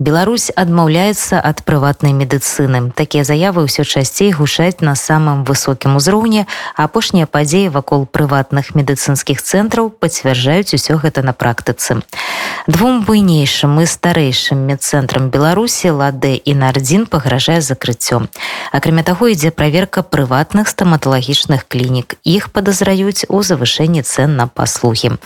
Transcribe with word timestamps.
Беларусь 0.00 0.48
адмаўляецца 0.56 1.36
ад 1.44 1.60
прыватнай 1.68 2.16
медыцыны. 2.16 2.88
Такія 2.96 3.20
заявы 3.20 3.68
ўсё 3.68 3.84
часцей 3.84 4.32
гушаць 4.32 4.80
на 4.80 4.96
самым 4.96 5.44
высокім 5.44 6.00
узроўні, 6.00 6.48
а 6.72 6.88
апошнія 6.88 7.28
падзеі 7.28 7.68
вакол 7.68 8.08
прыватных 8.08 8.72
медыцынскіх 8.72 9.44
цэнтраў 9.44 9.92
пацвярджаюць 9.92 10.72
усё 10.72 10.96
гэта 10.96 11.20
на 11.20 11.36
практыцы. 11.36 12.00
Двум 12.64 13.04
буйнейшым 13.04 13.76
і 13.76 13.84
старэйшым 13.84 14.64
медцэнтрам 14.72 15.28
Беларусі 15.28 15.92
Ладэ 15.92 16.32
і 16.48 16.52
Нардзін 16.56 17.04
пагражае 17.04 17.60
закрыццё. 17.60 18.24
Акрамя 18.72 19.04
таго 19.04 19.28
ідзе 19.28 19.52
праверка 19.52 20.00
прыватных 20.00 20.72
стаматалагічных 20.72 21.68
клінік. 21.68 22.16
Іх 22.24 22.48
падазраюць 22.56 23.28
у 23.28 23.44
завышэнні 23.44 24.00
цэн 24.00 24.32
на 24.40 24.48
паслугі. 24.48 25.20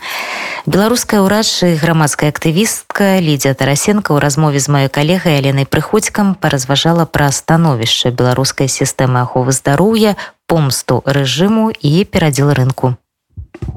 Беларуская 0.67 1.23
ўрад 1.23 1.47
і 1.63 1.79
грамадская 1.79 2.33
актывістка 2.35 3.23
Лідзя 3.23 3.55
Тарасенко 3.55 4.11
ў 4.11 4.19
размове 4.19 4.57
з 4.64 4.66
маёй 4.72 4.88
калегай 4.88 5.36
Аленай 5.36 5.66
прыходзькам 5.68 6.32
паразважала 6.40 7.04
пра 7.04 7.28
становішча 7.28 8.08
беларускай 8.10 8.72
сістэмы 8.72 9.20
аховы 9.20 9.52
здароўя, 9.52 10.16
помсту 10.48 11.04
рэжыму 11.04 11.68
і 11.68 11.92
перадзел 12.08 12.48
рынку. 12.56 12.96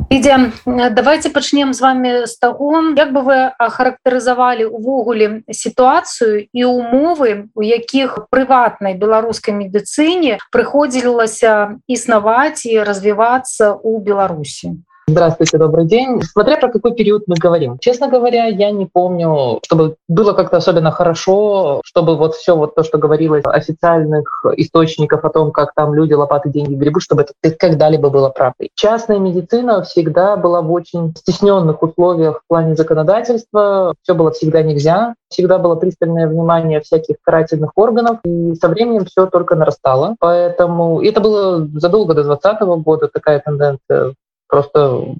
Ідзе 0.09 0.51
давайте 0.65 1.29
пачнем 1.29 1.73
з 1.73 1.81
вами 1.81 2.11
з 2.27 2.39
таго 2.39 2.79
як 2.95 3.11
бы 3.11 3.21
вы 3.27 3.37
ахарактарызавалі 3.59 4.65
увогуле 4.71 5.43
сітуацыю 5.51 6.47
і 6.53 6.61
умовы 6.63 7.49
у 7.55 7.61
якіх 7.61 8.31
прыватнай 8.31 8.95
беларускай 8.95 9.51
медыцыне 9.51 10.39
прыходзілася 10.55 11.75
існаваць 11.87 12.63
і 12.63 12.79
развівацца 12.87 13.75
ў 13.75 13.99
беларусі 13.99 14.79
Здравствуйте, 15.08 15.56
добрый 15.56 15.86
день. 15.86 16.20
Смотря 16.22 16.58
про 16.58 16.70
какой 16.70 16.92
период 16.92 17.22
мы 17.28 17.36
говорим. 17.36 17.78
Честно 17.78 18.08
говоря, 18.08 18.44
я 18.44 18.70
не 18.70 18.84
помню, 18.84 19.58
чтобы 19.64 19.96
было 20.06 20.34
как-то 20.34 20.58
особенно 20.58 20.90
хорошо, 20.90 21.80
чтобы 21.82 22.14
вот 22.18 22.34
все 22.34 22.54
вот 22.54 22.74
то, 22.74 22.82
что 22.82 22.98
говорилось 22.98 23.42
официальных 23.46 24.44
источников 24.58 25.24
о 25.24 25.30
том, 25.30 25.50
как 25.50 25.72
там 25.74 25.94
люди 25.94 26.12
лопаты 26.12 26.50
деньги 26.50 26.74
гребут, 26.74 27.02
чтобы 27.02 27.22
это 27.22 27.56
когда-либо 27.58 28.10
было 28.10 28.28
правдой. 28.28 28.68
Частная 28.74 29.18
медицина 29.18 29.82
всегда 29.82 30.36
была 30.36 30.60
в 30.60 30.70
очень 30.70 31.14
стесненных 31.16 31.82
условиях 31.82 32.42
в 32.44 32.46
плане 32.46 32.76
законодательства. 32.76 33.94
Все 34.02 34.14
было 34.14 34.30
всегда 34.32 34.60
нельзя. 34.60 35.14
Всегда 35.30 35.56
было 35.56 35.74
пристальное 35.76 36.28
внимание 36.28 36.82
всяких 36.82 37.16
карательных 37.22 37.70
органов. 37.76 38.18
И 38.24 38.54
со 38.56 38.68
временем 38.68 39.06
все 39.06 39.24
только 39.24 39.54
нарастало. 39.56 40.16
Поэтому 40.20 41.00
это 41.02 41.22
было 41.22 41.66
задолго 41.76 42.12
до 42.12 42.24
2020 42.24 42.84
года 42.84 43.08
такая 43.08 43.40
тенденция 43.40 44.12
просто 44.48 45.14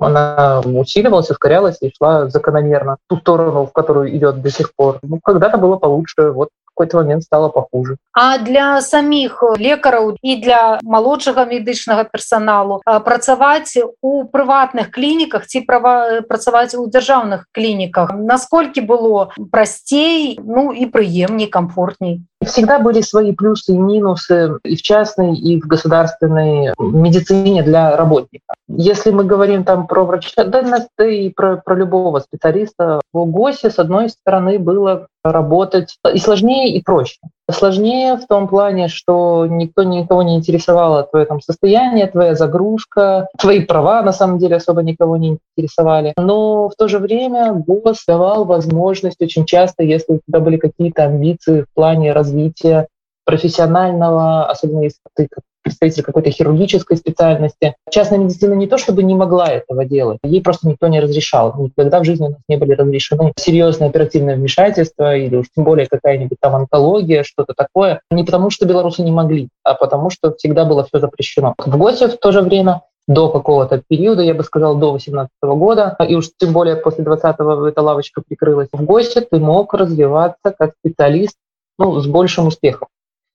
она 0.00 0.60
усиливалась, 0.64 1.30
ускорялась 1.30 1.78
и 1.82 1.92
шла 1.96 2.28
закономерно 2.28 2.96
ту 3.08 3.18
сторону, 3.18 3.66
в 3.66 3.72
которую 3.72 4.16
идет 4.16 4.40
до 4.40 4.50
сих 4.50 4.74
пор. 4.74 4.98
Ну, 5.02 5.20
когда-то 5.22 5.58
было 5.58 5.76
получше, 5.76 6.30
вот 6.30 6.48
какой-то 6.78 6.98
момент 6.98 7.24
стало 7.24 7.48
похуже. 7.48 7.96
А 8.12 8.38
для 8.38 8.80
самих 8.80 9.42
лекараў 9.58 10.14
і 10.22 10.36
для 10.36 10.78
малодшага 10.82 11.44
медычнага 11.44 12.04
персоналу 12.04 12.80
працаваць 12.84 13.74
у 14.02 14.24
прыватных 14.24 14.90
клініках 14.94 15.46
ці 15.46 15.66
права 15.66 16.22
працаваць 16.22 16.74
у 16.78 16.86
дзяржаўных 16.86 17.50
клініках 17.50 18.14
насколькі 18.14 18.86
было 18.86 19.34
прасцей 19.50 20.38
ну 20.38 20.70
і 20.72 20.86
прыемней 20.86 21.50
комфортней 21.50 22.22
всегда 22.44 22.78
были 22.78 23.00
свои 23.00 23.32
плюсы 23.32 23.74
и 23.74 23.78
минусы 23.78 24.58
и 24.64 24.76
в 24.76 24.82
частной 24.82 25.36
и 25.36 25.60
в 25.60 25.66
государственной 25.66 26.72
медицине 26.78 27.62
для 27.62 27.96
работника 27.96 28.54
если 28.68 29.10
мы 29.10 29.24
говорим 29.24 29.64
там 29.64 29.86
про 29.86 30.04
врача 30.04 30.44
да, 30.44 30.62
да 30.62 31.06
и 31.06 31.30
про, 31.30 31.56
про 31.56 31.74
любого 31.74 32.20
специалиста 32.20 33.00
в 33.12 33.24
ГОСе 33.24 33.70
с 33.70 33.78
одной 33.78 34.08
стороны 34.08 34.58
было 34.58 35.08
работать 35.24 35.98
и 36.12 36.18
сложнее, 36.18 36.74
и 36.74 36.82
проще. 36.82 37.18
Сложнее 37.50 38.16
в 38.16 38.26
том 38.26 38.46
плане, 38.46 38.88
что 38.88 39.46
никто 39.46 39.82
никого 39.82 40.22
не 40.22 40.36
интересовало 40.36 41.02
твое 41.04 41.24
там 41.24 41.40
состояние, 41.40 42.06
твоя 42.06 42.34
загрузка, 42.34 43.28
твои 43.38 43.60
права 43.60 44.02
на 44.02 44.12
самом 44.12 44.38
деле 44.38 44.56
особо 44.56 44.82
никого 44.82 45.16
не 45.16 45.38
интересовали. 45.56 46.12
Но 46.16 46.68
в 46.68 46.74
то 46.76 46.88
же 46.88 46.98
время 46.98 47.52
голос 47.52 48.04
давал 48.06 48.44
возможность 48.44 49.20
очень 49.20 49.46
часто, 49.46 49.82
если 49.82 50.14
у 50.14 50.20
тебя 50.26 50.40
были 50.40 50.56
какие-то 50.56 51.04
амбиции 51.04 51.62
в 51.62 51.74
плане 51.74 52.12
развития 52.12 52.86
профессионального, 53.24 54.46
особенно 54.46 54.82
если 54.82 55.00
ты 55.14 55.28
представитель 55.68 56.02
какой-то 56.02 56.30
хирургической 56.30 56.96
специальности. 56.96 57.74
Частная 57.90 58.18
медицина 58.18 58.54
не 58.54 58.66
то 58.66 58.78
чтобы 58.78 59.02
не 59.02 59.14
могла 59.14 59.48
этого 59.48 59.84
делать, 59.84 60.18
ей 60.22 60.40
просто 60.40 60.68
никто 60.68 60.88
не 60.88 61.00
разрешал. 61.00 61.54
Никогда 61.58 62.00
в 62.00 62.04
жизни 62.04 62.26
у 62.26 62.30
нас 62.30 62.40
не 62.48 62.56
были 62.56 62.72
разрешены 62.72 63.32
серьезные 63.36 63.90
оперативные 63.90 64.36
вмешательства 64.36 65.14
или 65.14 65.36
уж 65.36 65.46
тем 65.54 65.64
более 65.64 65.86
какая-нибудь 65.86 66.38
там 66.40 66.54
онкология, 66.54 67.22
что-то 67.22 67.52
такое. 67.54 68.00
Не 68.10 68.24
потому 68.24 68.50
что 68.50 68.66
белорусы 68.66 69.02
не 69.02 69.10
могли, 69.10 69.48
а 69.62 69.74
потому 69.74 70.10
что 70.10 70.34
всегда 70.34 70.64
было 70.64 70.84
все 70.84 71.00
запрещено. 71.00 71.54
В 71.58 71.76
ГОСе 71.76 72.08
в 72.08 72.16
то 72.18 72.32
же 72.32 72.40
время 72.40 72.82
до 73.06 73.30
какого-то 73.30 73.82
периода, 73.88 74.22
я 74.22 74.34
бы 74.34 74.44
сказал, 74.44 74.76
до 74.76 74.92
18 74.92 75.30
года, 75.42 75.96
и 76.06 76.14
уж 76.14 76.30
тем 76.38 76.52
более 76.52 76.76
после 76.76 77.04
20-го 77.04 77.66
эта 77.66 77.82
лавочка 77.82 78.22
прикрылась. 78.26 78.68
В 78.72 78.84
ГОСе 78.84 79.22
ты 79.22 79.38
мог 79.38 79.72
развиваться 79.74 80.54
как 80.56 80.72
специалист 80.80 81.34
ну, 81.78 82.00
с 82.00 82.06
большим 82.06 82.48
успехом. 82.48 82.88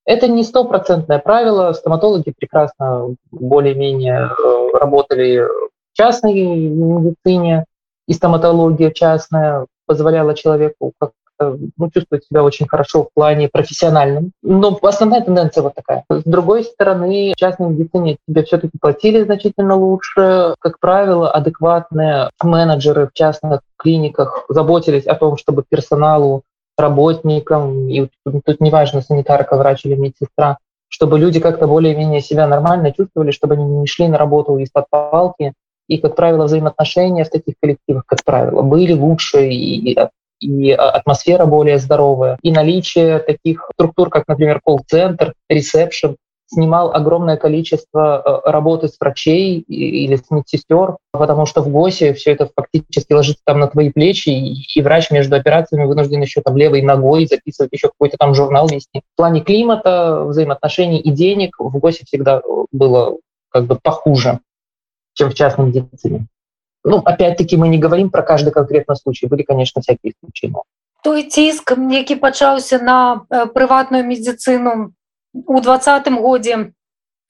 Это 0.06 0.28
не 0.28 0.44
стопроцентное 0.44 1.20
правило. 1.20 1.72
Стоматологи 1.74 2.34
прекрасно 2.38 3.16
более-менее 3.32 4.30
э, 4.32 4.78
работали 4.78 5.40
в 5.40 5.98
частной 5.98 6.34
медицине, 6.34 7.66
и 8.08 8.14
стоматология 8.14 8.92
частная 8.92 9.66
позволяла 9.86 10.36
человеку 10.36 10.92
как-то 11.00 11.58
ну, 11.78 11.90
чувствовать 11.92 12.26
себя 12.26 12.44
очень 12.44 12.68
хорошо 12.68 13.04
в 13.04 13.14
плане 13.14 13.50
профессиональном. 13.50 14.32
Но 14.42 14.78
основная 14.82 15.22
тенденция 15.22 15.64
вот 15.64 15.76
такая. 15.76 16.04
С 16.10 16.24
другой 16.24 16.64
стороны, 16.64 17.34
в 17.36 17.40
частной 17.40 17.70
медицине 17.70 18.18
тебе 18.28 18.44
все-таки 18.44 18.78
платили 18.80 19.24
значительно 19.24 19.76
лучше. 19.76 20.56
Как 20.60 20.80
правило, 20.80 21.32
адекватные 21.32 22.30
менеджеры 22.42 23.08
в 23.08 23.14
частных 23.14 23.62
клиниках 23.78 24.46
заботились 24.50 25.06
о 25.06 25.16
том, 25.16 25.38
чтобы 25.38 25.64
персоналу 25.68 26.44
работникам, 26.78 27.90
и 27.90 28.08
тут 28.26 28.60
неважно, 28.60 29.02
санитарка, 29.02 29.58
врач 29.58 29.86
или 29.86 29.96
медсестра, 29.96 30.58
чтобы 30.88 31.20
люди 31.20 31.40
как-то 31.40 31.68
более-менее 31.68 32.22
себя 32.22 32.48
нормально 32.48 32.92
чувствовали, 32.92 33.32
чтобы 33.32 33.56
они 33.56 33.66
не 33.66 33.88
шли 33.88 34.08
на 34.08 34.18
работу 34.18 34.58
из-под 34.58 34.86
палки. 34.90 35.54
И, 35.88 35.98
как 35.98 36.16
правило, 36.16 36.46
взаимоотношения 36.46 37.26
в 37.26 37.30
таких 37.30 37.56
коллективах, 37.62 38.04
как 38.06 38.24
правило, 38.24 38.62
были 38.62 38.94
лучше, 38.94 39.48
и, 39.48 39.98
и 40.40 40.72
атмосфера 40.72 41.46
более 41.46 41.78
здоровая. 41.78 42.38
И 42.42 42.52
наличие 42.52 43.20
таких 43.20 43.70
структур, 43.74 44.10
как, 44.10 44.28
например, 44.28 44.62
колл-центр, 44.64 45.34
ресепшн, 45.50 46.16
снимал 46.53 46.95
огромное 46.95 47.37
количество 47.37 48.23
э, 48.25 48.51
работы 48.51 48.89
с 48.89 48.99
врачей 48.99 49.61
или 49.61 50.17
с 50.17 50.31
медсестер, 50.31 50.97
потому 51.13 51.45
что 51.45 51.61
в 51.63 51.69
ГОСе 51.69 52.15
все 52.15 52.33
это 52.33 52.49
фактически 52.57 53.13
ложится 53.13 53.43
там 53.45 53.61
на 53.61 53.67
твои 53.69 53.91
плечи, 53.93 54.31
и, 54.31 54.83
врач 54.83 55.11
между 55.11 55.37
операциями 55.37 55.85
вынужден 55.85 56.23
еще 56.23 56.41
там 56.41 56.57
левой 56.57 56.81
ногой 56.81 57.27
записывать 57.27 57.73
еще 57.73 57.89
какой-то 57.89 58.17
там 58.17 58.35
журнал 58.35 58.67
вести. 58.67 59.03
В 59.13 59.17
плане 59.17 59.43
климата, 59.43 60.25
взаимоотношений 60.25 61.01
и 61.01 61.11
денег 61.11 61.57
в 61.59 61.79
ГОСе 61.79 62.05
всегда 62.07 62.41
было 62.73 63.19
как 63.51 63.67
бы 63.67 63.77
похуже, 63.77 64.41
чем 65.13 65.31
в 65.31 65.35
частной 65.35 65.67
медицине. 65.67 66.29
Ну, 66.83 66.99
опять-таки, 66.99 67.57
мы 67.59 67.69
не 67.69 67.79
говорим 67.79 68.09
про 68.09 68.23
каждый 68.23 68.53
конкретный 68.53 68.97
случай. 68.97 69.27
Были, 69.27 69.43
конечно, 69.43 69.83
всякие 69.83 70.13
исключения. 70.13 70.63
Той 71.05 71.23
ціск, 71.23 71.73
які 71.91 72.15
пачаўся 72.15 72.79
на 72.79 73.21
э, 73.31 73.47
прыватную 73.47 74.05
медицину 74.05 74.93
у 75.35 75.61
двадцатым 75.61 76.21
годзе 76.23 76.73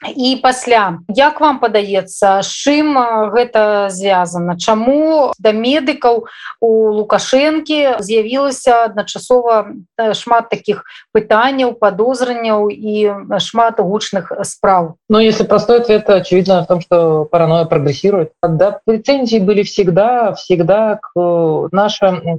і 0.06 0.36
пасля 0.42 1.02
як 1.10 1.40
вам 1.42 1.58
падаецца 1.58 2.38
чым 2.46 2.94
гэта 3.34 3.90
звязана 3.90 4.54
чаму 4.54 5.34
да 5.42 5.50
медыкаў 5.50 6.22
у 6.62 6.70
лукашэнкі 6.94 7.98
з'явілася 7.98 8.86
адначасова 8.86 9.74
шмат 10.14 10.50
таких 10.54 10.84
пытанняў 11.10 11.74
подозранняў 11.74 12.70
і 12.70 13.10
шмат 13.42 13.82
гучных 13.82 14.30
спраў 14.46 14.94
но 15.08 15.18
ну, 15.18 15.24
если 15.24 15.42
простой 15.42 15.80
ответ 15.82 16.08
очевидно 16.08 16.62
в 16.62 16.66
том 16.66 16.80
что 16.80 17.24
паранойя 17.24 17.64
прогрессирует 17.64 18.30
да 18.42 18.78
претензии 18.84 19.38
были 19.38 19.64
всегда 19.64 20.32
всегда 20.34 21.00
к 21.02 21.68
наша 21.72 22.38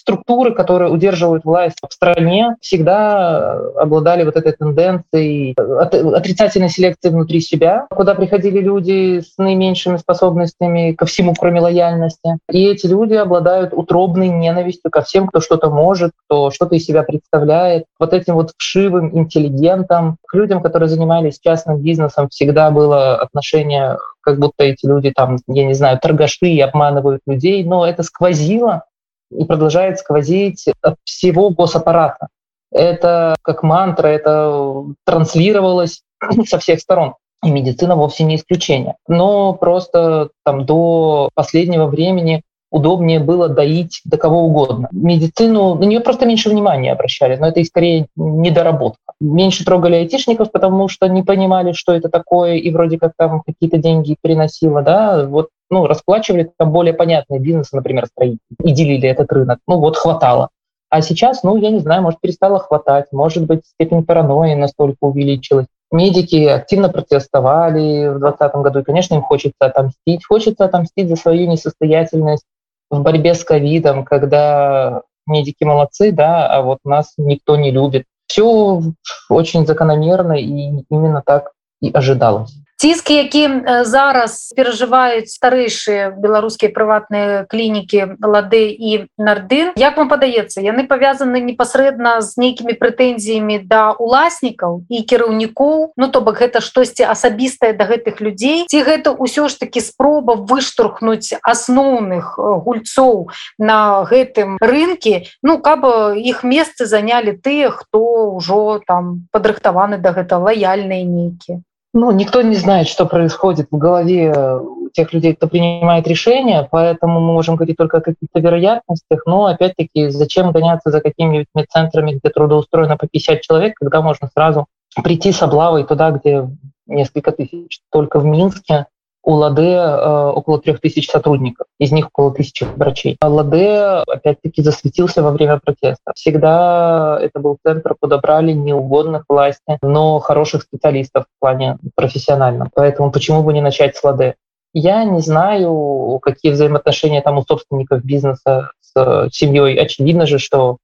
структуры, 0.00 0.54
которые 0.54 0.90
удерживают 0.90 1.44
власть 1.44 1.76
в 1.86 1.92
стране, 1.92 2.56
всегда 2.60 3.52
обладали 3.76 4.24
вот 4.24 4.36
этой 4.36 4.52
тенденцией 4.52 5.54
отрицательной 5.56 6.70
селекции 6.70 7.10
внутри 7.10 7.40
себя, 7.40 7.86
куда 7.90 8.14
приходили 8.14 8.60
люди 8.60 9.20
с 9.20 9.36
наименьшими 9.38 9.98
способностями 9.98 10.92
ко 10.92 11.04
всему, 11.04 11.34
кроме 11.38 11.60
лояльности. 11.60 12.38
И 12.50 12.66
эти 12.66 12.86
люди 12.86 13.14
обладают 13.14 13.72
утробной 13.74 14.28
ненавистью 14.28 14.90
ко 14.90 15.02
всем, 15.02 15.26
кто 15.26 15.40
что-то 15.40 15.70
может, 15.70 16.12
кто 16.26 16.50
что-то 16.50 16.76
из 16.76 16.84
себя 16.84 17.02
представляет. 17.02 17.84
Вот 17.98 18.14
этим 18.14 18.34
вот 18.34 18.52
вшивым 18.56 19.16
интеллигентам, 19.16 20.16
к 20.26 20.34
людям, 20.34 20.62
которые 20.62 20.88
занимались 20.88 21.38
частным 21.38 21.78
бизнесом, 21.78 22.28
всегда 22.30 22.70
было 22.70 23.16
отношение 23.16 23.98
как 24.22 24.38
будто 24.38 24.64
эти 24.64 24.86
люди 24.86 25.12
там, 25.14 25.38
я 25.48 25.64
не 25.64 25.74
знаю, 25.74 25.98
торгаши 26.00 26.46
и 26.46 26.60
обманывают 26.60 27.22
людей, 27.26 27.64
но 27.64 27.86
это 27.86 28.02
сквозило 28.02 28.84
и 29.30 29.44
продолжает 29.44 29.98
сквозить 29.98 30.66
всего 31.04 31.50
госаппарата. 31.50 32.28
Это 32.72 33.34
как 33.42 33.62
мантра, 33.62 34.08
это 34.08 34.84
транслировалось 35.04 36.02
со 36.46 36.58
всех 36.58 36.80
сторон. 36.80 37.14
И 37.42 37.50
медицина 37.50 37.96
вовсе 37.96 38.24
не 38.24 38.36
исключение. 38.36 38.96
Но 39.08 39.54
просто 39.54 40.30
там 40.44 40.66
до 40.66 41.30
последнего 41.34 41.86
времени 41.86 42.42
удобнее 42.70 43.18
было 43.18 43.48
доить 43.48 44.00
до 44.04 44.16
кого 44.16 44.44
угодно. 44.44 44.88
Медицину, 44.92 45.74
на 45.74 45.84
нее 45.84 46.00
просто 46.00 46.26
меньше 46.26 46.50
внимания 46.50 46.92
обращали, 46.92 47.36
но 47.36 47.48
это 47.48 47.60
и 47.60 47.64
скорее 47.64 48.06
недоработка. 48.14 49.00
Меньше 49.20 49.64
трогали 49.64 49.96
айтишников, 49.96 50.52
потому 50.52 50.88
что 50.88 51.08
не 51.08 51.22
понимали, 51.22 51.72
что 51.72 51.92
это 51.92 52.08
такое, 52.08 52.56
и 52.56 52.70
вроде 52.70 52.98
как 52.98 53.12
там 53.16 53.42
какие-то 53.44 53.78
деньги 53.78 54.16
приносило, 54.20 54.82
да, 54.82 55.26
вот 55.26 55.48
ну, 55.70 55.86
расплачивали 55.86 56.50
там 56.58 56.72
более 56.72 56.94
понятные 56.94 57.40
бизнесы, 57.40 57.76
например, 57.76 58.06
строители, 58.06 58.40
и 58.62 58.72
делили 58.72 59.08
этот 59.08 59.32
рынок. 59.32 59.60
Ну 59.66 59.78
вот 59.78 59.96
хватало. 59.96 60.50
А 60.90 61.02
сейчас, 61.02 61.44
ну, 61.44 61.56
я 61.56 61.70
не 61.70 61.78
знаю, 61.78 62.02
может, 62.02 62.20
перестало 62.20 62.58
хватать, 62.58 63.06
может 63.12 63.46
быть, 63.46 63.64
степень 63.64 64.04
паранойи 64.04 64.54
настолько 64.54 64.98
увеличилась. 65.02 65.66
Медики 65.92 66.46
активно 66.46 66.88
протестовали 66.88 68.08
в 68.08 68.18
2020 68.18 68.54
году, 68.56 68.80
и, 68.80 68.84
конечно, 68.84 69.14
им 69.14 69.22
хочется 69.22 69.66
отомстить. 69.66 70.24
Хочется 70.26 70.64
отомстить 70.64 71.08
за 71.08 71.16
свою 71.16 71.48
несостоятельность 71.48 72.44
в 72.90 73.02
борьбе 73.02 73.34
с 73.34 73.44
ковидом, 73.44 74.04
когда 74.04 75.02
медики 75.26 75.62
молодцы, 75.62 76.10
да, 76.10 76.48
а 76.48 76.62
вот 76.62 76.78
нас 76.84 77.14
никто 77.16 77.56
не 77.56 77.70
любит. 77.70 78.04
Все 78.26 78.82
очень 79.28 79.66
закономерно, 79.66 80.32
и 80.32 80.84
именно 80.90 81.22
так 81.24 81.52
и 81.80 81.90
ожидалось. 81.92 82.52
Ціск 82.80 83.10
які 83.10 83.44
зараз 83.84 84.56
перажываюць 84.56 85.28
старэйшыя 85.28 86.16
беларускія 86.16 86.72
прыватныя 86.72 87.44
клінікі 87.44 88.16
лады 88.24 88.72
і 88.72 89.04
нардын 89.20 89.76
як 89.76 90.00
вам 90.00 90.08
падаецца 90.08 90.64
яны 90.64 90.88
павязаны 90.88 91.44
непасрэдна 91.44 92.24
з 92.24 92.40
нейкімі 92.40 92.72
прэтэнзіямі 92.80 93.60
да 93.68 93.92
уласнікаў 94.00 94.88
і 94.88 95.02
кіраўнікоў 95.04 95.92
ну 96.00 96.08
то 96.08 96.24
бок 96.24 96.40
гэта 96.40 96.64
штосьці 96.64 97.04
асабістае 97.04 97.76
да 97.76 97.84
гэтых 97.84 98.24
людзей 98.24 98.64
ці 98.64 98.80
гэта 98.88 99.12
ўсё 99.12 99.52
ж 99.52 99.60
таки 99.60 99.84
спроба 99.84 100.40
выштурхнуць 100.40 101.36
асноўных 101.44 102.40
гульцоў 102.40 103.28
на 103.60 104.08
гэтым 104.08 104.56
рынке 104.56 105.28
ну 105.44 105.60
каб 105.60 105.84
іх 106.16 106.44
месцы 106.48 106.88
занялі 106.88 107.36
тыя 107.36 107.68
хто 107.68 108.40
ўжо 108.40 108.80
там 108.88 109.28
падрыхтаваны 109.36 110.00
да 110.00 110.16
гэта 110.16 110.40
лаяльныя 110.40 111.04
нейкія 111.04 111.60
Ну, 111.92 112.10
никто 112.12 112.40
не 112.42 112.54
знает, 112.54 112.86
что 112.86 113.04
происходит 113.04 113.68
в 113.70 113.76
голове 113.76 114.60
тех 114.92 115.12
людей, 115.12 115.34
кто 115.34 115.48
принимает 115.48 116.06
решения, 116.06 116.66
поэтому 116.70 117.20
мы 117.20 117.32
можем 117.32 117.56
говорить 117.56 117.76
только 117.76 117.98
о 117.98 118.00
каких-то 118.00 118.40
вероятностях, 118.40 119.22
но 119.26 119.46
опять-таки 119.46 120.08
зачем 120.08 120.52
гоняться 120.52 120.90
за 120.90 121.00
какими-нибудь 121.00 121.48
медцентрами, 121.54 122.12
где 122.12 122.28
трудоустроено 122.30 122.96
по 122.96 123.06
50 123.06 123.40
человек, 123.40 123.74
когда 123.78 124.02
можно 124.02 124.28
сразу 124.32 124.66
прийти 125.02 125.32
с 125.32 125.42
облавой 125.42 125.84
туда, 125.84 126.10
где 126.10 126.48
несколько 126.86 127.32
тысяч. 127.32 127.80
Только 127.90 128.18
в 128.18 128.24
Минске 128.24 128.86
у 129.22 129.34
Ладе 129.34 129.74
э, 129.74 130.32
около 130.34 130.60
трех 130.60 130.80
тысяч 130.80 131.10
сотрудников, 131.10 131.66
из 131.78 131.92
них 131.92 132.08
около 132.12 132.32
тысячи 132.32 132.64
врачей. 132.64 133.16
А 133.20 133.28
Ладе, 133.28 134.02
опять-таки, 134.06 134.62
засветился 134.62 135.22
во 135.22 135.30
время 135.30 135.58
протеста. 135.58 136.12
Всегда 136.14 137.18
это 137.20 137.38
был 137.38 137.58
центр, 137.64 137.94
подобрали 137.98 138.52
неугодных 138.52 139.24
власти, 139.28 139.78
но 139.82 140.18
хороших 140.20 140.62
специалистов 140.62 141.24
в 141.24 141.40
плане 141.40 141.78
профессиональном. 141.94 142.70
Поэтому 142.74 143.10
почему 143.10 143.42
бы 143.42 143.52
не 143.52 143.60
начать 143.60 143.96
с 143.96 144.04
Ладе? 144.04 144.36
Я 144.72 145.04
не 145.04 145.20
знаю, 145.20 146.18
какие 146.22 146.52
взаимоотношения 146.52 147.20
там 147.22 147.38
у 147.38 147.42
собственников 147.42 148.04
бизнеса 148.04 148.70
с 148.80 149.28
семьей. 149.32 149.76
Очевидно 149.76 150.26
же, 150.26 150.38
что 150.38 150.78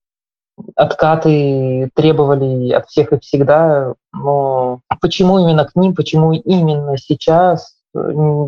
откаты 0.74 1.90
требовали 1.94 2.72
от 2.72 2.88
всех 2.88 3.12
и 3.12 3.20
всегда, 3.20 3.94
но 4.12 4.80
почему 5.00 5.38
именно 5.38 5.64
к 5.64 5.76
ним, 5.76 5.94
почему 5.94 6.32
именно 6.32 6.96
сейчас, 6.96 7.75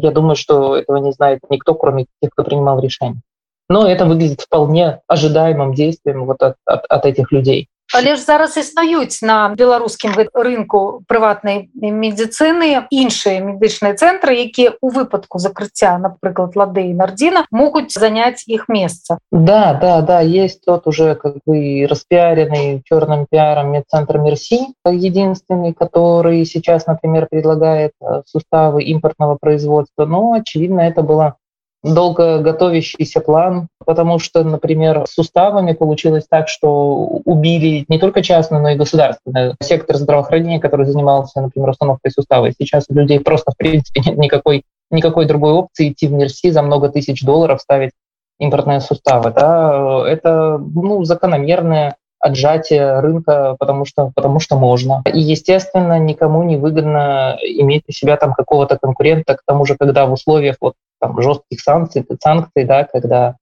я 0.02 0.10
думаю, 0.10 0.36
что 0.36 0.76
этого 0.76 0.98
не 0.98 1.12
знает 1.12 1.40
никто, 1.50 1.74
кроме 1.74 2.06
тех, 2.22 2.30
кто 2.30 2.44
принимал 2.44 2.80
решение. 2.80 3.20
Но 3.68 3.86
это 3.86 4.06
выглядит 4.06 4.42
вполне 4.42 5.00
ожидаемым 5.06 5.74
действием 5.74 6.24
вот 6.24 6.42
от, 6.42 6.56
от, 6.64 6.84
от 6.86 7.06
этих 7.06 7.32
людей 7.32 7.68
Але 7.93 8.15
ж 8.15 8.21
зараз 8.21 8.57
існуюць 8.57 9.21
на 9.21 9.53
беларускім 9.53 10.13
рынку 10.33 11.03
прыватнай 11.07 11.69
медицины 11.77 12.89
іншыя 12.89 13.43
медычныя 13.45 13.93
цэнтры 13.93 14.33
якія 14.49 14.73
у 14.81 14.89
выпадку 14.89 15.37
закрыцця 15.37 15.97
напрыклад 16.01 16.57
лады 16.57 16.89
і 16.89 16.97
нардзіна 16.97 17.45
могуць 17.51 17.93
занять 17.93 18.43
их 18.47 18.65
месца 18.67 19.19
да 19.31 19.77
да 19.77 20.01
да 20.01 20.21
есть 20.21 20.65
тот 20.65 20.87
уже 20.87 21.13
как 21.15 21.37
бы 21.45 21.85
распиаренный 21.89 22.81
черным 22.89 23.27
пиаром 23.29 23.71
медцентр 23.77 24.17
мерси 24.17 24.73
единственный 24.85 25.73
который 25.73 26.45
сейчас 26.45 26.87
например 26.87 27.27
предлагает 27.29 27.93
э, 28.01 28.23
суставы 28.25 28.83
импортного 28.83 29.37
производства 29.39 30.05
но 30.05 30.33
очевидно 30.33 30.81
это 30.81 31.03
было 31.03 31.35
долго 31.82 32.38
готовящийся 32.38 33.20
план, 33.20 33.68
потому 33.84 34.18
что, 34.18 34.42
например, 34.42 35.04
с 35.06 35.14
суставами 35.14 35.72
получилось 35.72 36.26
так, 36.28 36.48
что 36.48 37.20
убили 37.24 37.84
не 37.88 37.98
только 37.98 38.22
частный, 38.22 38.60
но 38.60 38.70
и 38.70 38.76
государственный 38.76 39.54
сектор 39.62 39.96
здравоохранения, 39.96 40.60
который 40.60 40.86
занимался, 40.86 41.40
например, 41.40 41.70
установкой 41.70 42.10
сустава. 42.10 42.46
И 42.46 42.54
сейчас 42.58 42.86
у 42.88 42.94
людей 42.94 43.20
просто, 43.20 43.52
в 43.52 43.56
принципе, 43.56 44.00
нет 44.06 44.18
никакой, 44.18 44.64
никакой 44.90 45.26
другой 45.26 45.52
опции 45.52 45.90
идти 45.90 46.08
в 46.08 46.12
Мерси 46.12 46.50
за 46.50 46.62
много 46.62 46.88
тысяч 46.88 47.22
долларов 47.22 47.60
ставить 47.60 47.92
импортные 48.38 48.80
суставы. 48.80 49.30
Да? 49.30 50.04
Это 50.06 50.58
ну, 50.58 51.04
закономерное 51.04 51.96
отжатие 52.20 52.98
рынка, 52.98 53.56
потому 53.58 53.84
что, 53.84 54.10
потому 54.14 54.40
что 54.40 54.56
можно. 54.56 55.02
И, 55.12 55.20
естественно, 55.20 55.98
никому 55.98 56.42
не 56.42 56.56
выгодно 56.56 57.38
иметь 57.42 57.84
у 57.88 57.92
себя 57.92 58.16
там 58.16 58.34
какого-то 58.34 58.76
конкурента, 58.76 59.36
к 59.36 59.42
тому 59.46 59.64
же, 59.64 59.76
когда 59.78 60.06
в 60.06 60.12
условиях 60.12 60.56
вот 60.60 60.74
там, 61.00 61.20
жестких 61.20 61.60
санкций, 61.60 62.04
санкций, 62.22 62.64
да, 62.64 62.84
когда 62.84 63.36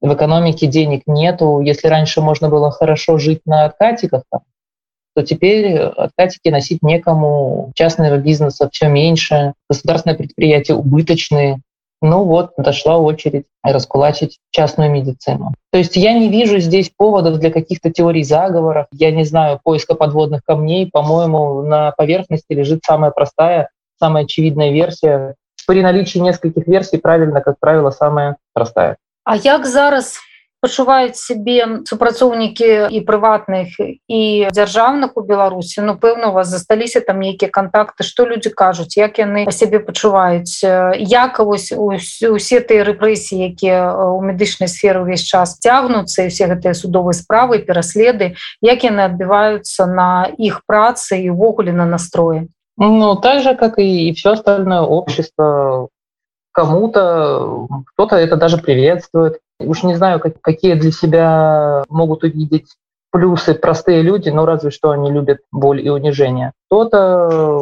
в 0.00 0.12
экономике 0.12 0.66
денег 0.66 1.02
нету, 1.06 1.60
если 1.60 1.88
раньше 1.88 2.20
можно 2.20 2.48
было 2.48 2.70
хорошо 2.70 3.18
жить 3.18 3.40
на 3.46 3.64
откатиках, 3.64 4.22
там, 4.30 4.42
то 5.14 5.22
теперь 5.22 5.78
откатики 5.78 6.48
носить 6.48 6.82
некому, 6.82 7.72
частного 7.74 8.18
бизнеса 8.18 8.68
все 8.70 8.88
меньше, 8.88 9.54
государственные 9.70 10.18
предприятия 10.18 10.74
убыточные. 10.74 11.60
Ну 12.02 12.24
вот, 12.24 12.52
дошла 12.58 12.98
очередь 12.98 13.46
раскулачить 13.62 14.38
частную 14.50 14.90
медицину. 14.90 15.54
То 15.72 15.78
есть 15.78 15.96
я 15.96 16.12
не 16.12 16.28
вижу 16.28 16.58
здесь 16.58 16.90
поводов 16.94 17.38
для 17.38 17.50
каких-то 17.50 17.90
теорий 17.90 18.24
заговоров, 18.24 18.88
я 18.92 19.10
не 19.10 19.24
знаю, 19.24 19.58
поиска 19.62 19.94
подводных 19.94 20.42
камней. 20.44 20.90
По-моему, 20.92 21.62
на 21.62 21.92
поверхности 21.92 22.52
лежит 22.52 22.80
самая 22.84 23.10
простая, 23.10 23.70
самая 23.98 24.24
очевидная 24.24 24.70
версия, 24.70 25.36
при 25.66 25.82
наличии 25.82 26.18
нескольких 26.18 26.66
версий 26.66 26.98
правильно, 26.98 27.40
как 27.40 27.56
правило, 27.60 27.90
самая 27.90 28.36
простая. 28.52 28.96
А 29.24 29.36
як 29.36 29.66
зараз 29.66 30.20
пачуваюць 30.64 31.20
сябе 31.20 31.84
супрацоўнікі 31.84 32.88
і 32.96 33.00
прыватных 33.04 33.76
і 34.08 34.22
дзяржаўных 34.48 35.12
у 35.20 35.24
беларусі 35.28 35.84
ну 35.84 35.92
пэўна 36.00 36.32
у 36.32 36.36
вас 36.38 36.48
засталіся 36.48 37.04
там 37.04 37.20
нейкія 37.20 37.52
контакты 37.52 38.06
что 38.08 38.24
люди 38.24 38.48
кажуць 38.48 38.96
як 38.96 39.20
яны 39.20 39.44
сябе 39.52 39.82
пачуваюць 39.84 40.64
як 40.64 41.38
вось 41.44 41.68
усе 41.76 42.64
тыя 42.64 42.88
рэпрэсіі 42.88 43.44
якія 43.52 43.92
у 44.16 44.24
медычнай 44.24 44.72
сферы 44.72 45.04
ўвесь 45.04 45.28
час 45.28 45.60
цягнуцца 45.60 46.24
і 46.24 46.32
все 46.32 46.48
гэтыя 46.48 46.72
судовыя 46.72 47.12
справы 47.12 47.60
пераследы 47.60 48.32
як 48.64 48.88
яны 48.88 49.04
адбіваюцца 49.12 49.84
на 49.84 50.32
іх 50.40 50.64
працы 50.64 51.20
і 51.20 51.36
увогуле 51.36 51.76
на 51.76 51.84
настроі 51.84 52.48
Ну, 52.76 53.16
так 53.16 53.42
же, 53.42 53.54
как 53.54 53.78
и, 53.78 54.08
и 54.08 54.14
все 54.14 54.32
остальное 54.32 54.80
общество. 54.80 55.88
Кому-то, 56.52 57.66
кто-то 57.92 58.16
это 58.16 58.36
даже 58.36 58.58
приветствует. 58.58 59.38
Уж 59.60 59.82
не 59.84 59.94
знаю, 59.94 60.20
как, 60.20 60.40
какие 60.40 60.74
для 60.74 60.90
себя 60.90 61.84
могут 61.88 62.24
увидеть 62.24 62.68
плюсы 63.10 63.54
простые 63.54 64.02
люди, 64.02 64.28
но 64.28 64.44
разве 64.44 64.70
что 64.70 64.90
они 64.90 65.10
любят 65.10 65.38
боль 65.52 65.84
и 65.84 65.88
унижение. 65.88 66.52
Кто-то 66.68 67.52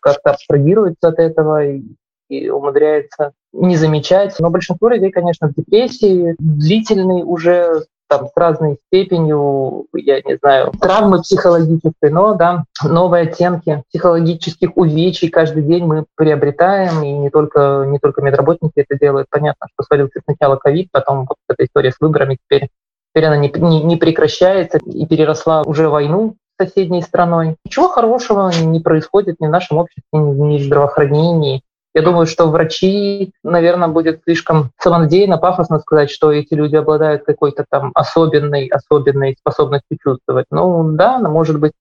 как-то 0.00 0.30
абстрагируется 0.30 1.08
от 1.08 1.18
этого 1.18 1.66
и, 1.66 1.82
и 2.28 2.48
умудряется 2.48 3.32
не 3.52 3.76
замечать. 3.76 4.36
Но 4.38 4.50
большинство 4.50 4.88
людей, 4.88 5.10
конечно, 5.10 5.48
в 5.48 5.54
депрессии, 5.54 6.36
длительный 6.38 7.24
уже 7.24 7.84
там, 8.08 8.26
с 8.26 8.32
разной 8.36 8.78
степенью, 8.86 9.86
я 9.94 10.20
не 10.22 10.36
знаю, 10.36 10.72
травмы 10.80 11.22
психологической, 11.22 12.10
но 12.10 12.34
да, 12.34 12.64
новые 12.84 13.24
оттенки 13.24 13.82
психологических 13.88 14.76
увечий 14.76 15.28
каждый 15.28 15.62
день 15.62 15.84
мы 15.84 16.04
приобретаем, 16.16 17.02
и 17.02 17.12
не 17.12 17.30
только, 17.30 17.84
не 17.88 17.98
только 17.98 18.22
медработники 18.22 18.74
это 18.76 18.98
делают. 18.98 19.28
Понятно, 19.30 19.66
что 19.74 19.84
свалился 19.84 20.20
сначала 20.24 20.56
ковид, 20.56 20.88
потом 20.92 21.26
вот 21.26 21.36
эта 21.48 21.64
история 21.64 21.92
с 21.92 22.00
выборами, 22.00 22.38
теперь, 22.44 22.68
теперь 23.12 23.26
она 23.26 23.36
не, 23.36 23.50
не, 23.50 23.82
не 23.82 23.96
прекращается 23.96 24.78
и 24.78 25.06
переросла 25.06 25.62
уже 25.62 25.88
войну 25.88 26.36
соседней 26.58 27.02
страной. 27.02 27.56
Ничего 27.64 27.88
хорошего 27.88 28.50
не 28.50 28.80
происходит 28.80 29.40
ни 29.40 29.46
в 29.46 29.50
нашем 29.50 29.78
обществе, 29.78 30.04
ни 30.12 30.58
в 30.58 30.62
здравоохранении. 30.62 31.62
Я 31.96 32.02
думаю, 32.02 32.26
что 32.26 32.50
врачи, 32.50 33.32
наверное, 33.42 33.88
будет 33.88 34.20
слишком 34.24 34.70
самонадеянно, 34.78 35.38
пафосно 35.38 35.78
сказать, 35.80 36.10
что 36.10 36.30
эти 36.30 36.52
люди 36.52 36.76
обладают 36.76 37.24
какой-то 37.24 37.64
там 37.70 37.90
особенной, 37.94 38.66
особенной 38.66 39.34
способностью 39.40 39.96
чувствовать. 40.04 40.44
Ну 40.50 40.92
да, 40.92 41.18
может 41.20 41.58
быть, 41.58 41.72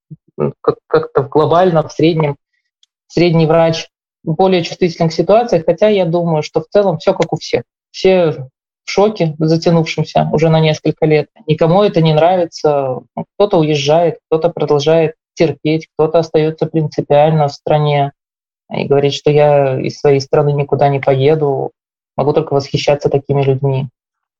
как-то 0.87 1.21
в 1.21 1.27
глобальном, 1.27 1.89
в 1.89 1.91
среднем, 1.91 2.37
средний 3.07 3.45
врач 3.45 3.89
более 4.23 4.63
чувствителен 4.63 5.09
к 5.09 5.11
ситуации, 5.11 5.61
хотя 5.65 5.89
я 5.89 6.05
думаю, 6.05 6.43
что 6.43 6.61
в 6.61 6.67
целом 6.69 6.97
все 6.97 7.13
как 7.13 7.33
у 7.33 7.35
всех. 7.35 7.63
Все 7.91 8.31
в 8.85 8.89
шоке 8.89 9.35
затянувшемся 9.37 10.29
уже 10.31 10.47
на 10.47 10.61
несколько 10.61 11.05
лет. 11.05 11.27
Никому 11.45 11.83
это 11.83 11.99
не 11.99 12.13
нравится. 12.13 13.01
Кто-то 13.35 13.57
уезжает, 13.57 14.19
кто-то 14.29 14.47
продолжает 14.47 15.15
терпеть, 15.33 15.89
кто-то 15.93 16.19
остается 16.19 16.67
принципиально 16.67 17.49
в 17.49 17.51
стране 17.51 18.13
и 18.72 18.84
говорит, 18.84 19.14
что 19.14 19.30
я 19.30 19.80
из 19.80 19.98
своей 19.98 20.20
страны 20.20 20.52
никуда 20.52 20.88
не 20.88 21.00
поеду. 21.00 21.72
Могу 22.16 22.32
только 22.32 22.54
восхищаться 22.54 23.08
такими 23.08 23.42
людьми. 23.42 23.88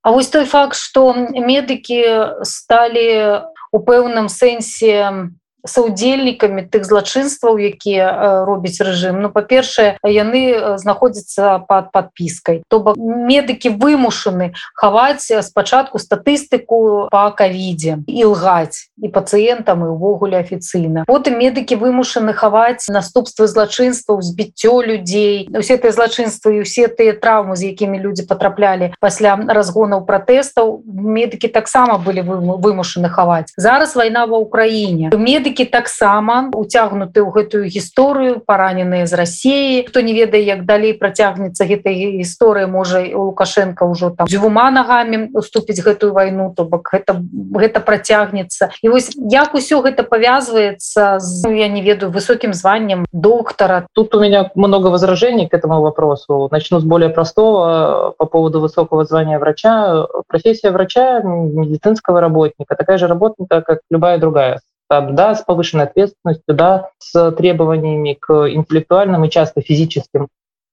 А 0.03 0.13
вось 0.13 0.29
той 0.29 0.45
факт, 0.45 0.77
што 0.77 1.13
медыкі 1.13 2.41
сталі 2.43 3.45
у 3.73 3.79
пэўным 3.85 4.29
сэнсе 4.33 5.29
саўдзельнікамі 5.68 6.68
тых 6.70 6.86
злачынстваў 6.86 7.58
якія 7.60 8.08
э, 8.08 8.46
робіць 8.46 8.82
рэжым. 8.82 9.22
Ну 9.22 9.30
па-першае 9.30 9.98
яны 10.02 10.44
э, 10.54 10.78
знаходзяцца 10.78 11.60
под 11.68 11.92
подпіскай 11.92 12.64
то 12.68 12.80
бок 12.80 12.98
медыкі 12.98 13.76
вымушаны 13.76 14.54
хаваць 14.74 15.28
спачатку 15.28 16.00
статыстыку 16.00 17.10
по 17.12 17.24
кавідзе 17.36 18.00
і 18.08 18.26
лгаць 18.32 18.90
і 19.02 19.08
пацыентам 19.10 19.84
і 19.86 19.92
увогуле 19.96 20.40
афіцыйна. 20.40 21.06
Потым 21.08 21.38
медыкі 21.42 21.76
вымушаны 21.76 22.34
хаваць 22.34 22.88
наступствы 22.90 23.48
злачынстваў 23.48 24.22
збіццё 24.22 24.82
людзей. 24.82 25.50
Усе 25.52 25.78
тыя 25.78 25.92
злачынствы 25.92 26.58
і 26.58 26.62
усе 26.64 26.88
тыя 26.88 27.14
траўмы 27.14 27.56
з 27.56 27.74
якімі 27.76 28.00
людзі 28.00 28.26
патраплялі 28.30 28.94
пасля 29.00 29.36
разгонаў 29.36 30.06
пратэстаў 30.06 30.82
медыкі 30.86 31.48
таксама 31.48 31.98
былі 31.98 32.22
вымушаны 32.26 33.10
хаваць. 33.10 33.52
Зараз 33.58 33.96
вайна 33.96 34.26
ва 34.26 34.40
ўкраіне 34.40 35.12
медыкі 35.16 35.55
медыкі 35.55 35.65
таксама 35.71 36.51
уцягнуты 36.51 37.23
ў 37.23 37.31
гэтую 37.31 37.65
гісторыю 37.71 38.43
параненыя 38.43 39.07
з 39.07 39.15
рассіі 39.15 39.87
хто 39.87 40.03
не 40.03 40.15
ведае 40.17 40.43
як 40.43 40.67
далей 40.67 40.93
працягнецца 40.99 41.67
гэтай 41.71 42.19
гісторыя 42.19 42.67
можа 42.67 43.07
у 43.15 43.31
лукашенко 43.31 43.87
ўжо 43.87 44.11
там 44.11 44.27
дзвюма 44.27 44.71
нагамі 44.75 45.31
уступіць 45.39 45.79
гэтую 45.79 46.11
вайну 46.19 46.51
то 46.57 46.67
бок 46.67 46.91
гэта 46.91 47.23
гэта 47.55 47.79
працягнецца 47.79 48.75
і 48.83 48.91
вось 48.91 49.15
як 49.15 49.55
усё 49.55 49.79
гэта 49.87 50.03
павязваецца 50.03 51.23
з 51.23 51.47
ну, 51.47 51.55
я 51.55 51.69
не 51.69 51.83
ведаю 51.83 52.11
высокім 52.11 52.51
званнем 52.55 53.07
доктара 53.13 53.87
тут 53.95 54.15
у 54.15 54.21
меня 54.21 54.51
много 54.55 54.91
возражений 54.91 55.47
к 55.47 55.55
этому 55.55 55.81
вопросу 55.81 56.49
начну 56.51 56.81
с 56.81 56.85
более 56.85 57.11
простого 57.11 58.15
по 58.19 58.27
поводу 58.27 58.61
высокого 58.61 59.05
звания 59.05 59.39
врача 59.39 60.07
профессия 60.27 60.71
врача 60.71 61.23
медицинского 61.23 62.21
работника 62.21 62.75
такая 62.75 62.99
же 62.99 63.07
работника 63.07 63.63
как 63.63 63.81
любая 63.91 64.19
другая 64.19 64.61
да, 64.90 65.36
с 65.36 65.44
повышенной 65.44 65.86
ответственностью, 65.86 66.56
да, 66.56 66.90
с 67.00 67.32
требованиями 67.32 68.18
к 68.20 68.50
интеллектуальным 68.52 69.24
и 69.26 69.30
часто 69.30 69.62
физическим 69.62 70.28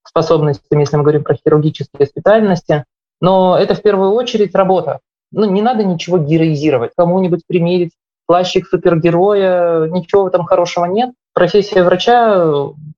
способностям, 0.07 0.79
если 0.79 0.97
мы 0.97 1.03
говорим 1.03 1.23
про 1.23 1.35
хирургические 1.35 2.05
специальности. 2.07 2.85
Но 3.21 3.57
это 3.57 3.73
в 3.73 3.81
первую 3.81 4.11
очередь 4.11 4.53
работа. 4.55 4.99
Ну, 5.31 5.49
не 5.49 5.61
надо 5.61 5.83
ничего 5.83 6.17
героизировать, 6.17 6.91
кому-нибудь 6.95 7.41
примерить 7.47 7.91
плащик 8.25 8.67
супергероя, 8.67 9.87
ничего 9.87 10.27
этом 10.27 10.45
хорошего 10.45 10.85
нет. 10.85 11.11
Профессия 11.33 11.83
врача 11.83 12.35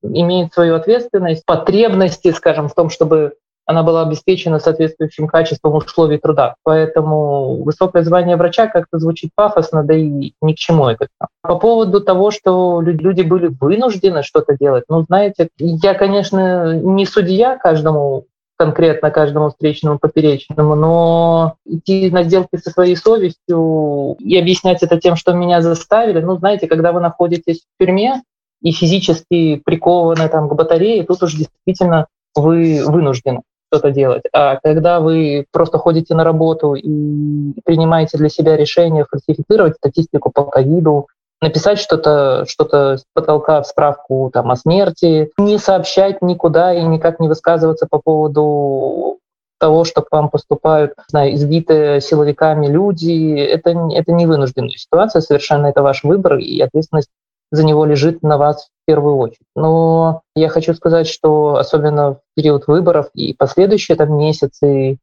имеет 0.04 0.54
свою 0.54 0.76
ответственность, 0.76 1.46
потребности, 1.46 2.32
скажем, 2.32 2.68
в 2.68 2.74
том, 2.74 2.90
чтобы 2.90 3.36
она 3.66 3.84
была 3.84 4.04
обеспечена 4.04 4.60
соответствующим 4.60 5.28
качеством 5.28 5.76
условий 5.76 6.18
труда. 6.18 6.56
Поэтому 6.64 7.64
высокое 7.64 8.04
звание 8.04 8.36
врача 8.36 8.68
как-то 8.68 9.00
звучит 9.00 9.32
пафосно, 9.36 9.84
да 9.84 9.96
и 9.96 10.34
ни 10.42 10.54
к 10.54 10.58
чему 10.58 10.88
это. 10.88 11.08
По 11.42 11.56
поводу 11.58 12.02
того, 12.02 12.32
что 12.32 12.82
люди 12.82 13.24
были 13.24 13.48
вынуждены 13.48 14.24
что-то 14.24 14.58
делать, 14.58 14.86
ну, 14.90 15.04
знаете, 15.04 15.50
я, 15.58 15.94
конечно, 15.94 16.76
не 16.76 17.06
судья 17.06 17.58
каждому 17.58 18.26
конкретно 18.58 19.12
каждому 19.12 19.50
встречному 19.50 20.00
поперечному, 20.00 20.76
но 20.76 21.56
идти 21.66 22.10
на 22.10 22.24
сделки 22.24 22.56
со 22.56 22.70
своей 22.70 22.96
совестью 22.96 24.16
и 24.20 24.38
объяснять 24.38 24.82
это 24.82 24.98
тем, 24.98 25.18
что 25.18 25.34
меня 25.34 25.62
заставили, 25.62 26.22
ну, 26.22 26.38
знаете, 26.38 26.68
когда 26.68 26.94
вы 26.94 27.02
находитесь 27.02 27.62
в 27.64 27.84
тюрьме 27.84 28.22
и 28.62 28.72
физически 28.72 29.58
прикованы 29.58 30.30
там 30.30 30.48
к 30.48 30.54
батарее, 30.54 31.04
тут 31.04 31.22
уж 31.24 31.34
действительно 31.34 32.08
вы 32.34 32.84
вынуждены 32.86 33.42
что-то 33.76 33.92
делать. 33.92 34.24
А 34.34 34.58
когда 34.64 35.00
вы 35.00 35.46
просто 35.52 35.78
ходите 35.78 36.16
на 36.16 36.24
работу 36.24 36.76
и 36.76 37.60
принимаете 37.66 38.18
для 38.18 38.30
себя 38.30 38.56
решение 38.56 39.06
фальсифицировать 39.10 39.76
статистику 39.76 40.32
по 40.34 40.46
ковиду, 40.46 41.08
написать 41.42 41.80
что-то 41.80 42.46
что 42.48 42.98
с 42.98 43.04
потолка 43.14 43.62
в 43.62 43.68
справку 43.68 44.30
там, 44.34 44.50
о 44.52 44.56
смерти, 44.56 45.32
не 45.38 45.58
сообщать 45.58 46.22
никуда 46.22 46.74
и 46.74 46.84
никак 46.84 47.20
не 47.20 47.28
высказываться 47.28 47.88
по 47.90 48.00
поводу 48.00 49.20
того, 49.60 49.84
что 49.84 50.02
к 50.02 50.12
вам 50.12 50.30
поступают 50.30 50.94
знаю, 51.08 51.34
избитые 51.34 52.02
силовиками 52.02 52.68
люди, 52.68 53.40
это, 53.40 53.72
это 53.94 54.12
не 54.12 54.26
вынужденная 54.26 54.70
ситуация, 54.72 55.22
совершенно 55.22 55.68
это 55.68 55.82
ваш 55.82 56.04
выбор, 56.04 56.38
и 56.38 56.60
ответственность 56.62 57.10
за 57.52 57.66
него 57.66 57.86
лежит 57.86 58.24
на 58.24 58.38
вас 58.38 58.68
в 58.68 58.86
первую 58.86 59.18
очередь. 59.18 59.48
Но 59.56 60.22
я 60.36 60.50
хочу 60.50 60.74
сказать, 60.74 61.08
что 61.08 61.56
особенно 61.56 62.16
в 62.16 62.20
период 62.36 62.68
выборов 62.68 63.08
и 63.14 63.34
последующие 63.34 63.96
там 63.96 64.18
месяцы, 64.18 64.98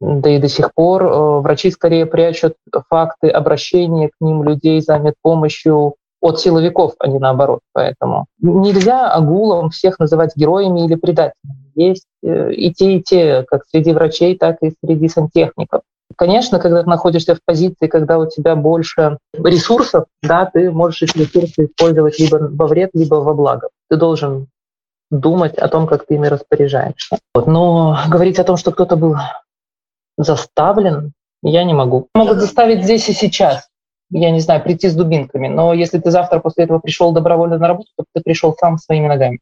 да 0.00 0.30
и 0.30 0.38
до 0.38 0.48
сих 0.48 0.72
пор 0.74 1.02
э, 1.04 1.40
врачи 1.40 1.70
скорее 1.70 2.06
прячут 2.06 2.54
факты 2.88 3.28
обращения 3.28 4.08
к 4.08 4.14
ним 4.20 4.42
людей 4.42 4.80
за 4.80 4.98
медпомощью 4.98 5.94
от 6.20 6.40
силовиков, 6.40 6.94
а 6.98 7.08
не 7.08 7.18
наоборот. 7.18 7.60
Поэтому 7.72 8.26
нельзя 8.40 9.10
огулом 9.10 9.70
всех 9.70 9.98
называть 9.98 10.36
героями 10.36 10.84
или 10.84 10.94
предателями. 10.94 11.72
Есть 11.74 12.06
э, 12.22 12.52
и 12.52 12.72
те, 12.72 12.96
и 12.96 13.02
те, 13.02 13.42
как 13.44 13.64
среди 13.70 13.92
врачей, 13.92 14.36
так 14.36 14.58
и 14.62 14.72
среди 14.84 15.08
сантехников. 15.08 15.82
Конечно, 16.16 16.58
когда 16.58 16.82
ты 16.82 16.88
находишься 16.88 17.34
в 17.34 17.40
позиции, 17.44 17.86
когда 17.86 18.18
у 18.18 18.28
тебя 18.28 18.56
больше 18.56 19.18
ресурсов, 19.34 20.06
да, 20.22 20.46
ты 20.46 20.70
можешь 20.70 21.02
эти 21.02 21.18
ресурсы 21.18 21.66
использовать 21.66 22.18
либо 22.18 22.48
во 22.50 22.66
вред, 22.66 22.90
либо 22.94 23.16
во 23.16 23.34
благо. 23.34 23.68
Ты 23.90 23.96
должен 23.96 24.48
думать 25.10 25.54
о 25.54 25.68
том, 25.68 25.86
как 25.86 26.06
ты 26.06 26.14
ими 26.14 26.26
распоряжаешься. 26.26 27.18
Вот. 27.34 27.46
Но 27.46 27.98
говорить 28.08 28.38
о 28.38 28.44
том, 28.44 28.56
что 28.56 28.72
кто-то 28.72 28.96
был 28.96 29.16
заставлен, 30.16 31.12
я 31.42 31.64
не 31.64 31.74
могу. 31.74 32.08
Могут 32.14 32.38
заставить 32.38 32.84
здесь 32.84 33.08
и 33.08 33.12
сейчас. 33.12 33.68
Я 34.10 34.30
не 34.30 34.40
знаю, 34.40 34.62
прийти 34.62 34.88
с 34.88 34.94
дубинками. 34.94 35.48
Но 35.48 35.74
если 35.74 35.98
ты 35.98 36.10
завтра 36.10 36.40
после 36.40 36.64
этого 36.64 36.78
пришел 36.78 37.12
добровольно 37.12 37.58
на 37.58 37.68
работу, 37.68 37.90
то 37.96 38.04
ты 38.14 38.22
пришел 38.22 38.54
сам 38.58 38.78
своими 38.78 39.06
ногами. 39.06 39.38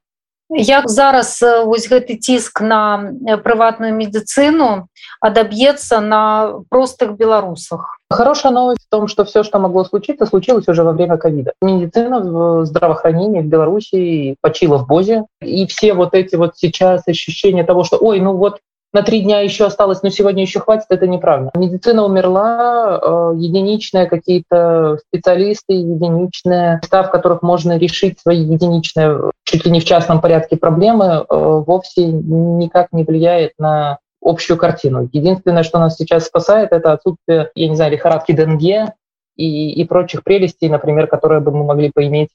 Як 0.49 0.89
зараз 0.89 1.43
вось 1.67 1.89
гэты 1.91 2.15
ціск 2.23 2.61
на 2.63 3.11
прыватную 3.43 3.91
медицину 3.95 4.87
адаб'ецца 5.21 5.99
на 6.01 6.63
простых 6.71 7.19
беларусах? 7.19 7.99
Хорошая 8.11 8.53
новость 8.53 8.87
в 8.87 8.89
том 8.89 9.09
что 9.09 9.25
все 9.25 9.43
что 9.43 9.59
могло 9.59 9.85
случиться 9.85 10.25
случилось 10.25 10.69
уже 10.69 10.85
во 10.85 10.93
время 10.93 11.17
ковида. 11.17 11.53
Медицина 11.61 12.21
в 12.21 12.65
здравоохранении 12.65 13.41
в 13.41 13.47
белоруссии 13.47 14.37
почила 14.41 14.79
в 14.79 14.87
бозе. 14.87 15.25
И 15.43 15.67
все 15.67 15.95
вот 15.95 16.15
эти 16.15 16.37
вот 16.37 16.57
сейчас 16.57 17.09
ощущения 17.09 17.65
того 17.65 17.83
что 17.83 17.97
ой 17.97 18.21
ну 18.21 18.37
вот 18.37 18.61
на 18.97 19.03
три 19.03 19.21
дня 19.21 19.41
еще 19.41 19.67
осталось, 19.67 20.03
но 20.03 20.09
сегодня 20.09 20.43
еще 20.43 20.59
хватит, 20.59 20.87
это 20.89 21.07
неправда. 21.07 21.51
Медицина 21.55 22.03
умерла, 22.03 22.99
э, 22.99 23.33
единичные 23.37 24.07
какие-то 24.07 24.99
специалисты, 25.07 25.75
единичные 25.75 26.81
места, 26.83 27.03
в 27.03 27.11
которых 27.11 27.43
можно 27.43 27.77
решить 27.77 28.19
свои 28.19 28.41
единичные, 28.41 29.33
чуть 29.45 29.67
ли 29.67 29.71
не 29.71 29.81
в 29.81 29.85
частном 29.85 30.23
порядке 30.23 30.57
проблемы, 30.57 31.05
э, 31.05 31.25
вовсе 31.29 32.07
никак 32.07 32.89
не 32.93 33.05
влияет 33.05 33.53
на 33.59 33.99
общую 34.23 34.57
картину. 34.57 35.11
Единственное, 35.13 35.63
что 35.63 35.79
нас 35.79 35.97
сейчас 35.97 36.25
спасает, 36.25 36.73
это 36.73 36.93
отсутствие, 36.93 37.51
я 37.55 37.69
не 37.69 37.77
знаю, 37.77 37.93
лихорадки 37.93 38.33
Денге 38.33 38.95
и, 39.37 39.73
и 39.73 39.85
прочих 39.85 40.25
прелестей, 40.25 40.71
например, 40.71 41.07
которые 41.07 41.41
бы 41.41 41.51
мы 41.51 41.65
могли 41.65 41.91
поиметь 41.95 42.31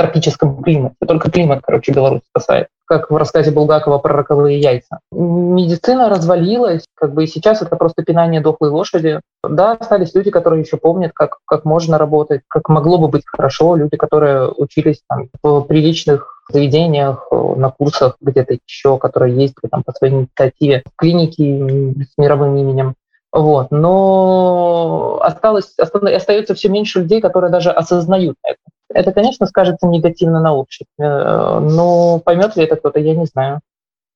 тропическом 0.00 0.62
климате. 0.62 0.96
Только 1.06 1.30
климат, 1.30 1.60
короче, 1.62 1.92
Беларусь 1.92 2.22
спасает. 2.30 2.68
Как 2.86 3.10
в 3.10 3.16
рассказе 3.16 3.50
Булгакова 3.50 3.98
про 3.98 4.14
роковые 4.14 4.58
яйца. 4.58 5.00
Медицина 5.12 6.08
развалилась, 6.08 6.84
как 6.94 7.12
бы 7.12 7.24
и 7.24 7.26
сейчас 7.26 7.60
это 7.60 7.76
просто 7.76 8.02
пинание 8.02 8.40
дохлой 8.40 8.70
лошади. 8.70 9.20
Да, 9.46 9.72
остались 9.72 10.14
люди, 10.14 10.30
которые 10.30 10.62
еще 10.62 10.76
помнят, 10.76 11.12
как, 11.14 11.38
как 11.44 11.64
можно 11.64 11.98
работать, 11.98 12.40
как 12.48 12.68
могло 12.68 12.98
бы 12.98 13.08
быть 13.08 13.22
хорошо. 13.26 13.76
Люди, 13.76 13.96
которые 13.96 14.48
учились 14.48 15.02
там, 15.08 15.28
в 15.42 15.62
приличных 15.62 16.42
заведениях, 16.50 17.28
на 17.30 17.70
курсах 17.70 18.16
где-то 18.20 18.56
еще, 18.66 18.98
которые 18.98 19.36
есть 19.36 19.54
там, 19.70 19.82
по 19.84 19.92
своей 19.92 20.14
инициативе, 20.14 20.82
клиники 20.96 22.04
с 22.04 22.18
мировым 22.18 22.56
именем. 22.56 22.94
Вот. 23.32 23.70
Но 23.70 25.20
осталось, 25.22 25.74
остается 25.78 26.54
все 26.54 26.68
меньше 26.68 27.00
людей, 27.00 27.20
которые 27.20 27.52
даже 27.52 27.70
осознают 27.70 28.36
это. 28.42 28.58
Это, 28.92 29.12
конечно, 29.12 29.46
скажется 29.46 29.86
негативно 29.86 30.40
на 30.40 30.54
обществе, 30.54 30.88
но 30.98 32.18
поймет 32.18 32.56
ли 32.56 32.64
это 32.64 32.76
кто-то, 32.76 32.98
я 32.98 33.14
не 33.14 33.26
знаю. 33.26 33.60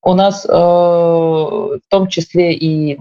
У 0.02 0.14
нас 0.14 0.45
э, 0.45 0.52
в 0.52 1.81
том 1.88 2.09
числе 2.09 2.52
и 2.52 2.99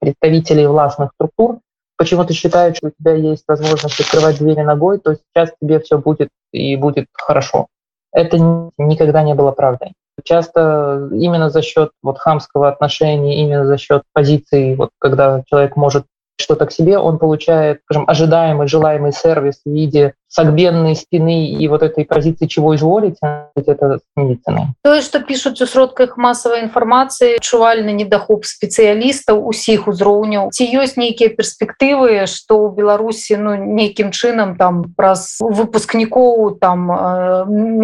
представителей 0.00 0.66
властных 0.66 1.10
структур 1.14 1.58
почему-то 1.96 2.32
считают, 2.32 2.76
что 2.76 2.88
у 2.88 2.90
тебя 2.90 3.14
есть 3.14 3.44
возможность 3.46 4.00
открывать 4.00 4.38
двери 4.38 4.62
ногой, 4.62 4.98
то 4.98 5.14
сейчас 5.14 5.52
тебе 5.60 5.80
все 5.80 5.98
будет 5.98 6.28
и 6.52 6.76
будет 6.76 7.06
хорошо. 7.12 7.66
Это 8.12 8.38
никогда 8.78 9.22
не 9.22 9.34
было 9.34 9.50
правдой. 9.50 9.92
Часто 10.22 11.08
именно 11.12 11.50
за 11.50 11.62
счет 11.62 11.90
вот 12.02 12.18
хамского 12.18 12.68
отношения, 12.68 13.42
именно 13.42 13.66
за 13.66 13.76
счет 13.76 14.02
позиции, 14.12 14.74
вот 14.76 14.90
когда 14.98 15.42
человек 15.46 15.76
может 15.76 16.06
что-то 16.36 16.66
к 16.66 16.72
себе, 16.72 16.98
он 16.98 17.18
получает, 17.18 17.80
скажем, 17.84 18.04
ожидаемый, 18.08 18.68
желаемый 18.68 19.12
сервис 19.12 19.60
в 19.64 19.70
виде 19.70 20.14
сагбеннай 20.34 20.96
спины 20.96 21.46
і 21.46 21.68
вот 21.68 21.82
этой 21.82 22.04
позиции 22.04 22.46
чего 22.46 22.74
изволіць 22.74 23.18
это 23.54 23.98
медицины 24.16 24.74
тое 24.82 25.00
что 25.00 25.20
пишуць 25.20 25.62
у 25.62 25.66
сродках 25.66 26.16
масавай 26.16 26.66
інфармацыі 26.66 27.38
чувальны 27.38 27.94
недахоп 27.94 28.42
спецыялістаў 28.42 29.38
усіх 29.46 29.86
узроўняў 29.86 30.50
ці 30.50 30.66
ёсць 30.66 30.98
нейкія 30.98 31.30
перспектывы 31.30 32.26
что 32.26 32.66
ў 32.66 32.74
беларусі 32.74 33.38
ну 33.38 33.54
нейкім 33.54 34.10
чынам 34.10 34.58
там 34.58 34.90
праз 34.98 35.38
выпускнікоў 35.38 36.58
там 36.58 36.90
э, 36.90 36.98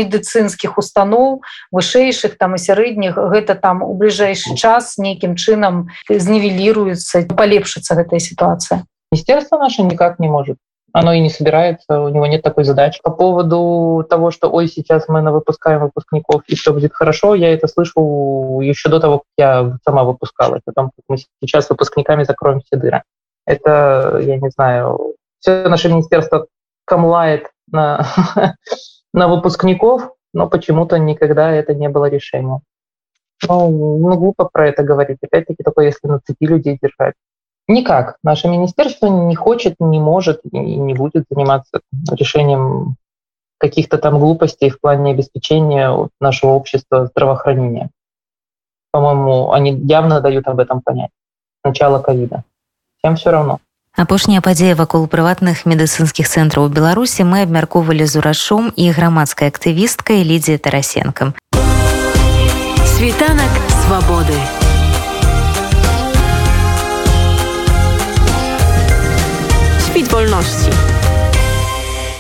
медыцынскіх 0.03 0.75
устаноў 0.75 1.47
вышэйшых 1.71 2.35
там 2.35 2.59
і 2.59 2.59
сярэдніх 2.59 3.15
гэта 3.15 3.55
там 3.55 3.87
у 3.87 3.95
бліжэйшы 3.95 4.59
час 4.59 4.99
нейкім 4.99 5.39
чынам 5.39 5.87
знівеліруецца 6.11 7.31
палепшыцца 7.31 7.95
гэтая 7.95 8.19
ситуация. 8.19 8.83
Министерство 9.13 9.59
наше 9.59 9.83
никак 9.83 10.19
не 10.19 10.29
может 10.29 10.59
оно 10.93 11.13
и 11.13 11.21
не 11.21 11.31
собирается, 11.31 12.01
у 12.01 12.09
него 12.09 12.27
нет 12.27 12.43
такой 12.43 12.65
задачи. 12.65 13.01
По 13.03 13.11
поводу 13.11 14.05
того, 14.09 14.31
что 14.31 14.51
ой, 14.51 14.69
сейчас 14.69 15.09
мы 15.09 15.23
на 15.23 15.33
выпускаем 15.33 15.83
выпускников, 15.83 16.43
и 16.47 16.57
все 16.57 16.73
будет 16.73 16.93
хорошо, 16.95 17.35
я 17.35 17.53
это 17.53 17.69
слышу 17.69 18.61
еще 18.63 18.89
до 18.89 19.01
того, 19.01 19.19
как 19.19 19.27
я 19.37 19.79
сама 19.85 20.05
выпускалась, 20.05 20.63
о 20.67 20.73
том, 20.73 20.87
как 20.87 21.05
мы 21.09 21.17
сейчас 21.43 21.71
выпускниками 21.71 22.25
закроем 22.25 22.61
все 22.61 22.77
дыры. 22.77 23.03
Это, 23.47 24.19
я 24.23 24.37
не 24.39 24.51
знаю, 24.51 25.15
все 25.39 25.69
наше 25.69 25.89
министерство 25.89 26.47
камлает 26.85 27.51
на, 27.71 28.07
на 29.13 29.29
выпускников, 29.29 30.13
но 30.33 30.49
почему-то 30.49 30.99
никогда 30.99 31.51
это 31.51 31.75
не 31.75 31.89
было 31.89 32.07
решением. 32.07 32.61
Ну, 33.49 33.99
ну, 33.99 34.19
глупо 34.19 34.49
про 34.53 34.69
это 34.69 34.83
говорить. 34.83 35.19
Опять-таки, 35.23 35.63
только 35.63 35.83
если 35.83 36.07
на 36.09 36.21
цепи 36.21 36.45
людей 36.45 36.79
держать. 36.81 37.15
Никак. 37.70 38.18
Наше 38.24 38.48
министерство 38.48 39.08
не 39.08 39.36
хочет, 39.36 39.76
не 39.80 40.00
может 40.00 40.42
и 40.52 40.58
не 40.58 40.94
будет 40.94 41.26
заниматься 41.30 41.82
решением 42.12 42.96
каких-то 43.58 43.98
там 43.98 44.20
глупостей 44.20 44.70
в 44.70 44.80
плане 44.80 45.12
обеспечения 45.12 45.92
нашего 46.20 46.52
общества 46.52 47.08
здравоохранения. 47.08 47.90
По-моему, 48.92 49.52
они 49.52 49.72
явно 49.72 50.22
дают 50.22 50.48
об 50.48 50.60
этом 50.60 50.82
понять. 50.82 51.12
Начало 51.64 52.00
ковида. 52.00 52.44
Всем 53.00 53.16
все 53.16 53.32
равно. 53.32 53.60
апошняя 53.96 54.42
падзея 54.42 54.76
вакол 54.76 55.08
прыватных 55.08 55.64
медыцынскіх 55.66 56.28
цэнтраў 56.28 56.68
у 56.68 56.70
беларусі 56.70 57.24
мы 57.24 57.48
абмяркоўвалі 57.48 58.04
з 58.04 58.20
урашом 58.20 58.68
і 58.76 58.92
грамадскай 58.92 59.48
актывісткай 59.48 60.20
лідзе 60.20 60.60
тарасенкам 60.60 61.32
світанак 62.84 63.56
свабоды 63.88 64.36
Wolności. 70.11 71.00